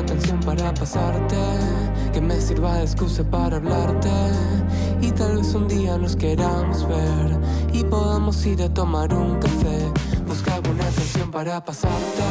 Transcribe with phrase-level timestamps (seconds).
[0.00, 1.36] alguna canción para pasarte,
[2.12, 4.10] que me sirva de excusa para hablarte.
[5.00, 7.38] Y tal vez un día nos queramos ver
[7.72, 9.92] y podamos ir a tomar un café.
[10.26, 12.22] Busca alguna canción para pasarte,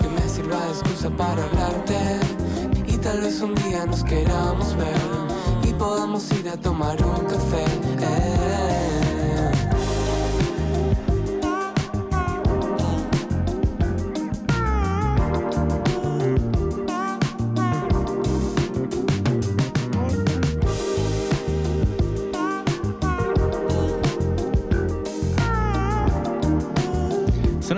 [0.00, 1.98] que me sirva de excusa para hablarte.
[2.86, 7.64] Y tal vez un día nos queramos ver y podamos ir a tomar un café.
[8.00, 9.07] Eh.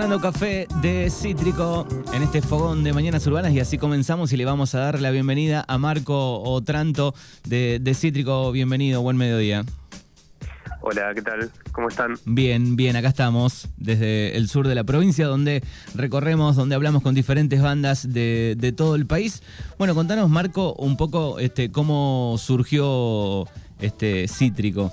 [0.01, 4.45] Sonando café de Cítrico en este fogón de Mañanas Urbanas y así comenzamos y le
[4.45, 8.51] vamos a dar la bienvenida a Marco Otranto de, de Cítrico.
[8.51, 9.63] Bienvenido, buen mediodía.
[10.81, 11.51] Hola, ¿qué tal?
[11.71, 12.15] ¿Cómo están?
[12.25, 15.61] Bien, bien, acá estamos desde el sur de la provincia donde
[15.93, 19.43] recorremos, donde hablamos con diferentes bandas de, de todo el país.
[19.77, 23.45] Bueno, contanos, Marco, un poco este, cómo surgió
[23.79, 24.91] este Cítrico.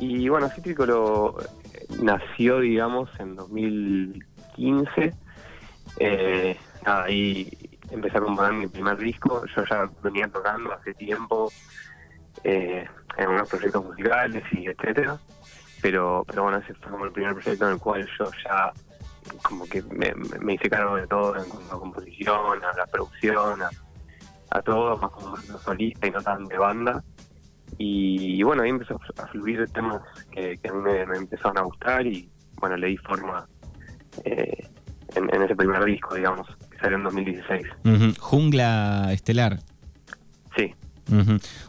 [0.00, 1.63] Y bueno, Cítrico lo
[2.00, 5.14] nació, digamos, en 2015.
[6.00, 9.44] Eh, ahí empecé a componer mi primer disco.
[9.54, 11.50] Yo ya venía tocando hace tiempo
[12.42, 12.86] eh,
[13.16, 15.18] en unos proyectos musicales y etcétera.
[15.82, 18.72] Pero, pero bueno, ese fue como el primer proyecto en el cual yo ya
[19.42, 20.12] como que me,
[20.54, 23.60] hice cargo de todo en cuanto a composición, a la producción,
[24.50, 27.02] a, todo, más como solista y no tan de banda.
[27.78, 32.28] Y, bueno, ahí empezó a fluir temas que, a mí me, empezaron a gustar y
[32.60, 33.46] bueno, le di forma
[34.24, 34.68] eh,
[35.16, 38.18] en, ese primer disco, digamos, que salió en 2016.
[38.18, 39.58] Jungla Estelar.
[40.56, 40.72] Sí.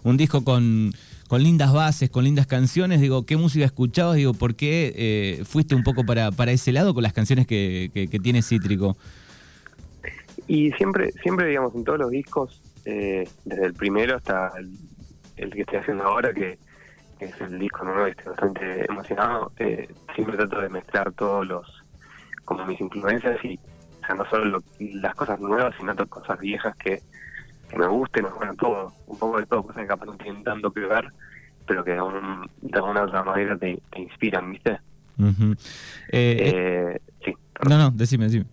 [0.04, 0.92] Un disco con,
[1.28, 3.02] con lindas bases, con lindas canciones.
[3.02, 4.16] Digo, ¿qué música escuchabas?
[4.16, 7.90] Digo, ¿por qué eh, fuiste un poco para, para ese lado con las canciones que,
[7.94, 8.96] que, tiene Cítrico?
[10.48, 14.78] Y siempre, siempre, digamos, en todos los discos, eh, desde el primero hasta el
[15.38, 16.58] el que estoy haciendo ahora, que,
[17.20, 21.84] es el disco nuevo y estoy bastante emocionado, eh, siempre trato de mezclar todos los,
[22.44, 23.58] como mis influencias y,
[24.04, 27.02] o sea, no solo las cosas nuevas, sino otras cosas viejas que,
[27.76, 30.82] me gusten, bueno, todo, un poco de todo, cosas que capaz no tienen tanto que
[30.82, 31.06] ver,
[31.66, 34.80] pero que de, alguna otra manera te, inspiran, ¿viste?
[35.20, 35.58] Eh,
[36.12, 37.34] eh, sí.
[37.68, 38.46] No, no, decime, decime.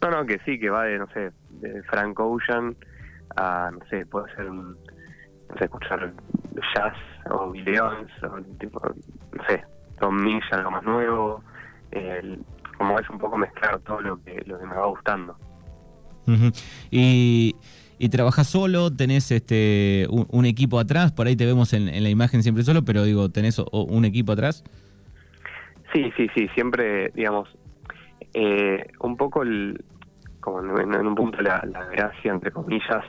[0.00, 2.76] No, no, que sí, que va de, no sé, de Frank Ocean
[3.36, 4.76] a, no sé, puede ser un
[5.60, 6.12] escuchar
[6.74, 6.94] jazz
[7.30, 8.80] o videos, o tipo,
[9.32, 9.64] no sé,
[10.00, 11.42] Tom Misch, algo más nuevo,
[12.78, 15.36] como es un poco mezclar todo lo que, lo que me va gustando.
[16.90, 17.54] Y
[17.98, 22.42] y trabajas solo, tenés este un, equipo atrás, por ahí te vemos en, la imagen
[22.42, 24.64] siempre solo, pero digo, ¿tenés un equipo atrás?
[25.92, 27.48] Sí, sí, sí, siempre, digamos,
[28.34, 29.84] eh, un poco el,
[30.40, 33.04] como en, un punto la, la, gracia, entre comillas,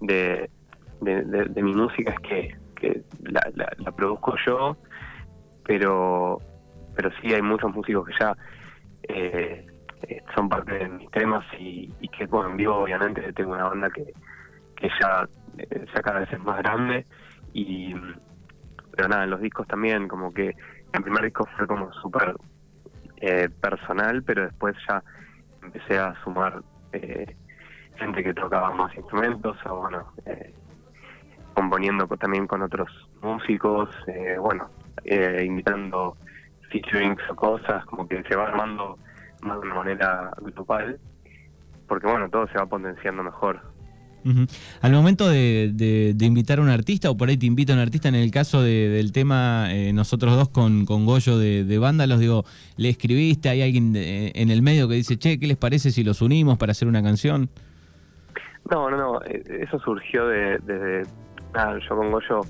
[0.00, 0.50] de,
[1.00, 4.76] de, mi música es que, la, la, produzco yo,
[5.64, 6.40] pero
[6.96, 8.36] pero sí hay muchos músicos que ya
[9.02, 9.66] eh,
[10.08, 13.90] eh, son parte de mis temas y, que bueno, en vivo obviamente tengo una banda
[13.90, 14.12] que,
[14.74, 17.04] que ya, eh, cada vez es más grande
[17.52, 17.94] y
[18.96, 20.56] pero nada, en los discos también como que
[20.92, 22.34] el primer disco fue como súper
[23.60, 25.02] personal, pero después ya
[25.62, 26.62] empecé a sumar
[27.98, 30.12] gente que tocaba más instrumentos o bueno,
[31.76, 32.88] componiendo también con otros
[33.20, 34.70] músicos, eh, bueno,
[35.04, 36.16] eh, invitando
[36.70, 38.98] featurings o cosas, como que se va armando
[39.42, 40.98] más de una manera grupal,
[41.86, 43.60] porque bueno, todo se va potenciando mejor.
[44.80, 47.82] Al momento de, de, invitar a un artista, o por ahí te invita a un
[47.82, 52.06] artista, en el caso del tema eh, nosotros dos con, con Goyo de, de banda,
[52.06, 52.44] los digo,
[52.78, 53.50] ¿le escribiste?
[53.50, 56.72] ¿Hay alguien en el medio que dice, che, ¿qué les parece si los unimos para
[56.72, 57.50] hacer una canción?
[58.70, 61.04] No, no, no, eso surgió desde
[61.54, 62.40] yo con Goyo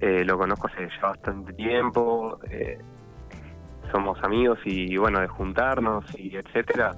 [0.00, 2.78] eh, lo conozco hace ya bastante tiempo, eh,
[3.90, 6.92] somos amigos y bueno, de juntarnos y etcétera,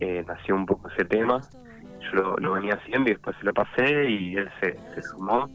[0.00, 1.40] eh, nació un poco ese tema.
[2.00, 5.48] Yo lo, venía haciendo y después se lo pasé y él se, sumó,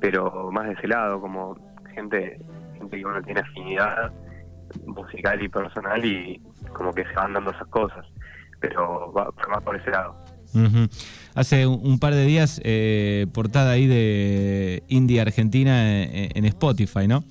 [0.00, 1.56] pero más de ese lado, como
[1.94, 2.38] gente,
[2.78, 4.12] gente que uno tiene afinidad
[4.86, 6.40] musical y personal y
[6.72, 8.06] como que se van dando esas cosas,
[8.60, 10.14] pero va, más por ese lado.
[11.34, 17.24] Hace un, par de días, eh, portada ahí de Indie Argentina en, Spotify, ¿no?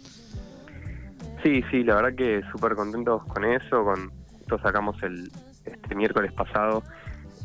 [1.42, 3.84] Sí, sí, la verdad que súper contentos con eso.
[3.84, 4.12] Con,
[4.42, 5.32] esto sacamos el
[5.66, 6.84] este miércoles pasado,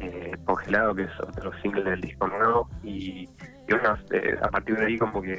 [0.00, 2.68] eh, Congelado, que es otro single del disco nuevo.
[2.82, 3.28] Y,
[3.68, 5.38] bueno, eh, a partir de ahí como que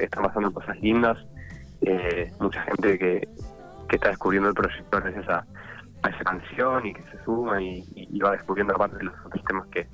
[0.00, 1.18] están pasando cosas lindas.
[2.40, 3.28] mucha gente que,
[3.88, 5.44] que está descubriendo el proyecto gracias a,
[6.10, 9.86] esa canción y que se suma y, va descubriendo aparte de los otros temas que,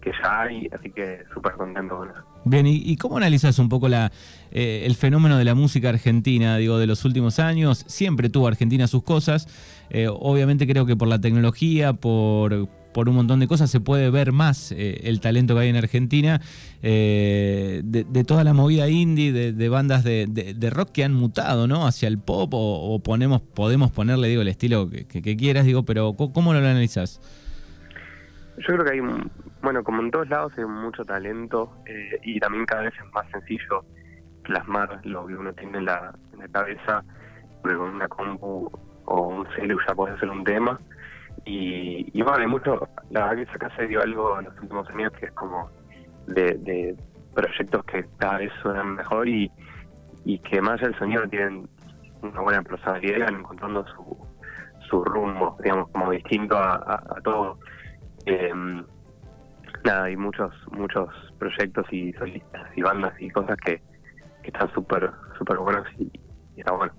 [0.00, 2.20] que ya hay, así que súper contento con eso.
[2.44, 4.12] Bien, ¿y, cómo analizas un poco la,
[4.50, 7.84] eh, el fenómeno de la música argentina, digo, de los últimos años?
[7.88, 9.48] Siempre tuvo Argentina sus cosas,
[9.90, 14.08] eh, obviamente creo que por la tecnología, por, por un montón de cosas se puede
[14.10, 16.40] ver más eh, el talento que hay en Argentina,
[16.80, 21.86] de, toda la movida indie, de, bandas de, rock que han mutado ¿no?
[21.86, 26.54] hacia el pop o, ponemos, podemos ponerle digo, el estilo que, quieras, digo, pero ¿cómo
[26.54, 27.20] lo analizas?
[28.56, 29.00] Yo creo que hay
[29.66, 33.28] bueno, como en todos lados hay mucho talento eh, y también cada vez es más
[33.32, 33.84] sencillo
[34.44, 36.14] plasmar lo que uno tiene en la,
[36.52, 37.02] cabeza,
[37.60, 38.70] porque con una compu
[39.06, 40.78] o un celu ya puede hacer un tema.
[41.44, 44.88] Y, y bueno, hay mucho, la verdad que acá se dio algo en los últimos
[44.90, 45.70] años que es como
[46.26, 46.96] de,
[47.34, 49.50] proyectos que cada vez suenan mejor y,
[50.24, 51.68] y que más allá del sonido tienen
[52.22, 54.26] una buena personalidad van encontrando su,
[54.88, 57.58] su rumbo, digamos, como distinto a, todo.
[58.24, 58.52] Eh,
[59.84, 63.80] hay muchos, muchos proyectos y solistas y bandas y cosas que,
[64.42, 66.08] están súper, súper buenos y,
[66.56, 66.92] está bueno.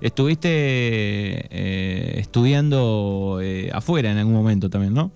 [0.00, 5.10] Estuviste eh, estudiando eh, afuera en algún momento también, ¿no?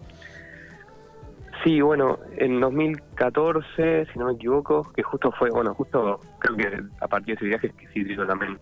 [1.65, 6.83] Sí, bueno, en 2014, si no me equivoco, que justo fue, bueno, justo creo que
[7.01, 8.59] a partir de ese viaje que Cítrico también,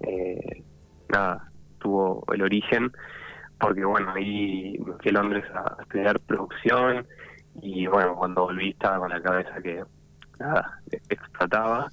[0.00, 0.62] eh,
[1.10, 2.90] nada, tuvo el origen,
[3.58, 7.06] porque bueno, ahí me fui a Londres a estudiar producción
[7.62, 9.82] y bueno, cuando volví estaba con la cabeza que
[10.38, 11.88] nada, explotaba.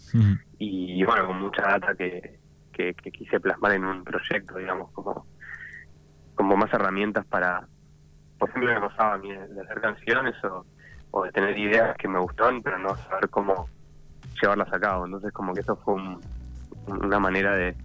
[0.57, 2.36] Y bueno, con mucha data que,
[2.77, 5.25] que, quise plasmar en un proyecto, digamos, como,
[6.35, 7.67] como más herramientas para,
[8.37, 10.65] por ejemplo, me pasaba a mí de hacer canciones o,
[11.11, 13.67] o de tener ideas que me gustaban, pero no saber cómo
[14.41, 15.05] llevarlas a cabo.
[15.05, 15.95] Entonces, como que eso fue
[16.87, 17.75] una manera de,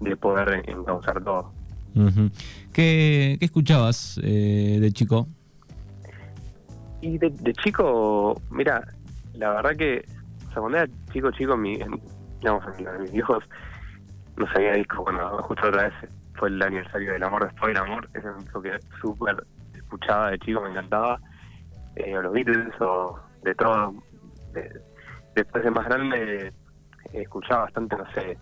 [0.00, 1.52] de poder encauzar todo.
[2.72, 5.28] ¿Qué, ¿Qué, escuchabas eh, de chico?
[7.00, 8.82] Y de, chico, mira,
[9.34, 10.04] la verdad que,
[10.48, 11.78] o sea, cuando era chico, chico, mi,
[12.40, 12.64] digamos,
[13.00, 13.44] mis viejos
[14.36, 15.94] no sabía disco, bueno, justo otra vez
[16.34, 19.44] fue el aniversario del amor después del amor, ese es un disco que súper
[19.74, 21.18] escuchaba de chico, me encantaba,
[21.96, 23.94] eh, los Beatles, o de todo.
[25.34, 26.52] después de más grande,
[27.12, 28.38] escuchaba bastante, no sé,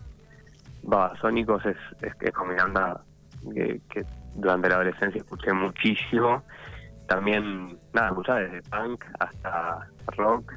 [0.83, 3.01] Babasónicos es, es, es como mi banda
[3.55, 4.05] que, que
[4.35, 6.43] durante la adolescencia escuché muchísimo
[7.13, 9.87] también, nada, escuchaba desde punk hasta
[10.17, 10.55] rock,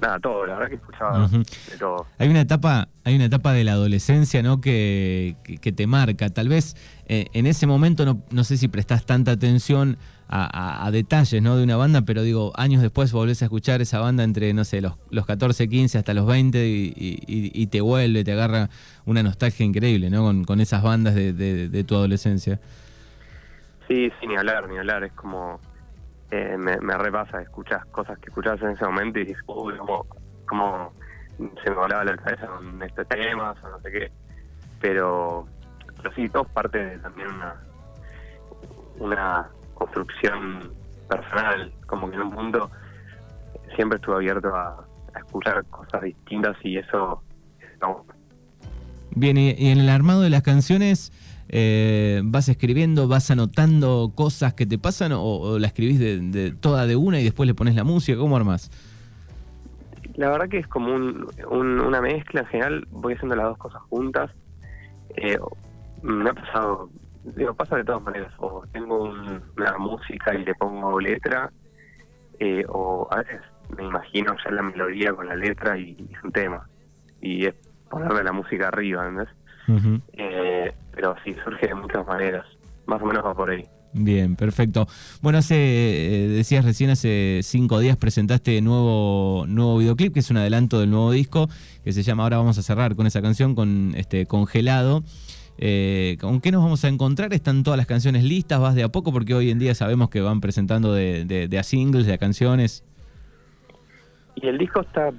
[0.00, 2.06] nada, todo, la verdad que escuchaba de todo.
[2.18, 4.60] Hay una etapa, hay una etapa de la adolescencia, ¿no?
[4.60, 6.28] Que, que, te marca.
[6.30, 6.76] Tal vez
[7.06, 9.98] eh, en ese momento no, no sé si prestás tanta atención
[10.28, 11.56] a, detalles, ¿no?
[11.56, 14.80] De una banda, pero digo, años después volvés a escuchar esa banda entre, no sé,
[14.80, 18.68] los, los 14, 15 hasta los 20 y, te vuelve, te agarra
[19.04, 20.22] una nostalgia increíble, ¿no?
[20.22, 22.60] Con, con esas bandas de, de tu adolescencia.
[23.88, 25.04] Sí, sí, ni hablar, ni hablar.
[25.04, 25.60] Es como.
[26.30, 29.74] Eh, me, repasa, escuchas cosas que escuchabas en ese momento y dices, uy,
[30.46, 30.92] como,
[31.62, 34.12] se me volaba la cabeza con estos temas o no sé qué.
[34.80, 35.46] Pero,
[35.96, 37.54] pero sí, todo parte de también una,
[38.98, 40.72] una construcción
[41.08, 41.72] personal.
[41.86, 42.70] Como que en un punto
[43.76, 44.84] siempre estuve abierto a,
[45.16, 47.22] escuchar cosas distintas y eso.
[49.12, 51.10] Bien, y en el armado de las canciones
[51.48, 56.96] eh, vas escribiendo, vas anotando cosas que te pasan o, la escribís de, toda de
[56.96, 58.18] una y después le pones la música?
[58.18, 58.70] ¿Cómo armas?
[60.16, 62.40] La verdad que es como una mezcla.
[62.40, 64.30] En general voy haciendo las dos cosas juntas.
[65.16, 65.38] Eh,
[66.02, 66.90] me ha pasado,
[67.36, 68.32] digo, pasa de todas maneras.
[68.38, 69.14] O tengo
[69.56, 71.50] una música y le pongo letra,
[72.38, 73.40] eh, o a veces
[73.76, 76.68] me imagino ya la melodía con la letra y, es un tema.
[77.20, 77.54] Y es
[77.90, 79.34] ponerle la música arriba, ¿entendés?
[80.12, 82.44] eh, pero sí, surge de muchas maneras.
[82.86, 83.62] Más o menos va por ahí.
[83.92, 84.86] Bien, perfecto.
[85.22, 90.38] Bueno, hace, eh, decías recién, hace cinco días presentaste nuevo, nuevo videoclip, que es un
[90.38, 91.48] adelanto del nuevo disco,
[91.84, 95.02] que se llama, ahora vamos a cerrar con esa canción, con este Congelado.
[95.58, 97.32] Eh, ¿Con qué nos vamos a encontrar?
[97.32, 98.60] ¿Están todas las canciones listas?
[98.60, 99.12] ¿Vas de a poco?
[99.12, 102.84] Porque hoy en día sabemos que van presentando de, de a singles, de a canciones.
[104.34, 105.12] Y el disco está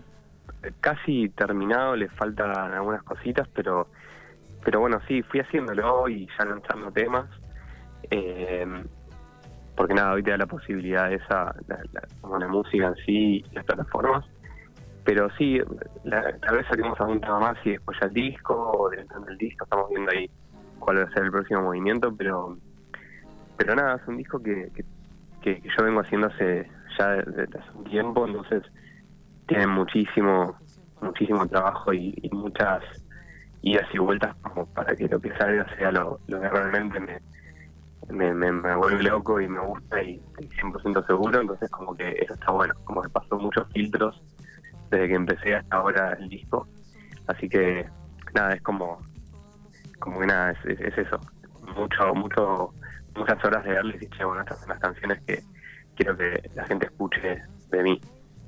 [0.79, 3.87] casi terminado, le faltan algunas cositas, pero
[4.63, 7.25] pero bueno, sí, fui haciéndolo y ya lanzando temas.
[8.09, 8.65] Eh,
[9.75, 13.63] porque nada, hoy te da la posibilidad esa, la, la, música en sí y las
[13.63, 14.25] plataformas.
[15.03, 15.59] Pero sí,
[16.03, 19.37] la, tal vez saquemos algún tema más y después ya el disco, o dentro del
[19.37, 20.29] disco, estamos viendo ahí
[20.79, 22.57] cuál va a ser el próximo movimiento, pero
[23.55, 24.71] pero nada, es un disco que,
[25.41, 28.63] que, yo vengo haciendo hace ya desde hace un tiempo, entonces
[29.47, 30.55] tiene muchísimo,
[31.01, 32.83] muchísimo trabajo y muchas
[33.61, 37.21] idas y vueltas como para que lo que salga sea lo, que realmente me,
[38.09, 42.11] me, me, me vuelve loco y me gusta y estoy 100% seguro, entonces como que
[42.19, 44.21] eso está bueno, como que pasó muchos filtros
[44.89, 46.67] desde que empecé hasta ahora el disco,
[47.27, 47.87] así que
[48.33, 49.01] nada, es como,
[49.99, 51.19] como que nada, es, es, eso,
[51.75, 52.73] mucho, mucho,
[53.15, 55.43] muchas horas de darles y che, bueno, estas son las canciones que
[55.95, 57.99] quiero que la gente escuche de mí.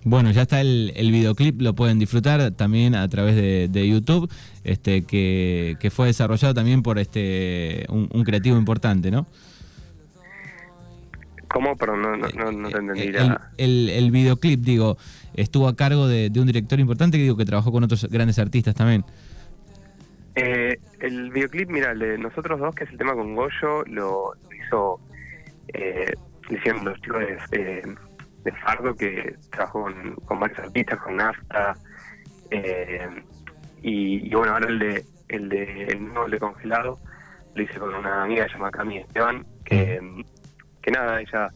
[0.03, 4.31] Bueno, ya está el, el videoclip, lo pueden disfrutar también a través de, de YouTube,
[4.63, 9.27] este que, que, fue desarrollado también por este un, un creativo importante, ¿no?
[11.49, 11.75] ¿Cómo?
[11.75, 13.01] Pero no, no, no, no te entendí.
[13.07, 14.97] El, el, el, videoclip, digo,
[15.33, 18.39] estuvo a cargo de, de, un director importante que digo que trabajó con otros grandes
[18.39, 19.03] artistas también.
[20.35, 24.33] Eh, el videoclip, mira, el de nosotros dos, que es el tema con Goyo, lo,
[24.65, 24.99] hizo,
[25.73, 26.13] eh,
[26.49, 27.81] hicieron los chicos eh,
[28.43, 31.75] de Fardo, que trabajó con, con, varios artistas, con Nafta,
[32.51, 33.08] eh,
[33.81, 36.98] y, y, bueno, ahora el de el de el de congelado
[37.55, 40.01] lo hice con una amiga llamada Cami Esteban, que
[40.81, 41.50] que nada, ella,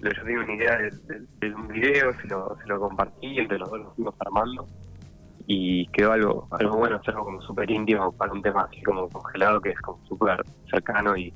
[0.00, 3.58] yo tenía una idea de, de, de, un video, se lo, se lo compartí, entre
[3.58, 4.68] los dos lo fuimos armando
[5.46, 9.60] y quedó algo algo bueno, algo como súper íntimo para un tema así como congelado
[9.60, 11.34] que es como súper cercano y,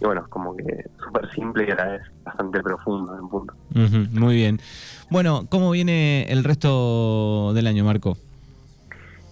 [0.00, 0.64] y, bueno, como que
[1.04, 3.54] súper simple y a la vez bastante profundo en punto.
[3.74, 4.60] Uh -huh, muy bien.
[5.10, 8.16] Bueno, ¿cómo viene el resto del año, Marco?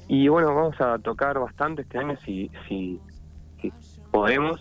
[0.08, 3.00] Y bueno, vamos a tocar bastante este año si, si,
[3.60, 3.72] si
[4.10, 4.60] podemos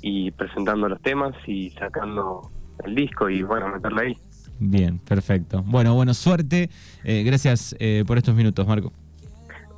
[0.00, 2.50] y presentando los temas y sacando
[2.84, 4.16] el disco y bueno, meterla ahí.
[4.60, 5.62] Bien, perfecto.
[5.66, 6.70] Bueno, bueno, suerte.
[7.04, 8.92] Eh, gracias eh, por estos minutos, Marco.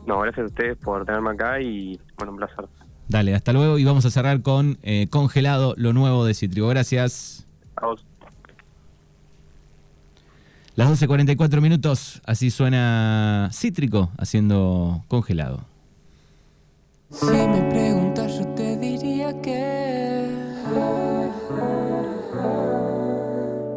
[0.07, 2.67] No, gracias a ustedes por tenerme acá y bueno, un placer.
[3.11, 6.69] Dale, hasta luego y vamos a cerrar con eh, Congelado, lo nuevo de Citrigo.
[6.69, 7.45] Gracias.
[7.75, 8.07] A vos.
[10.77, 15.65] Las 12.44 minutos, así suena Cítrico haciendo Congelado.
[17.11, 20.27] Si me preguntas, yo te diría que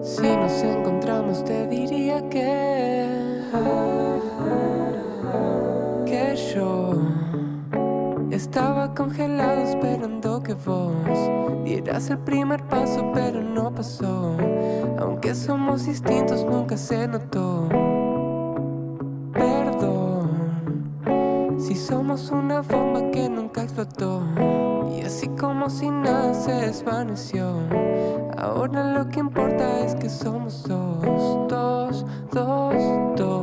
[0.03, 2.62] si nos encontramos, te diría que
[8.53, 10.93] estaba congelado esperando que vos
[11.65, 14.37] dieras el primer paso, pero no pasó.
[14.99, 17.67] Aunque somos distintos, nunca se notó.
[21.57, 24.21] Si somos una bomba que nunca explotó
[24.95, 27.55] Y así como si nada se desvaneció
[28.37, 32.75] Ahora lo que importa es que somos dos, dos, dos,
[33.15, 33.42] dos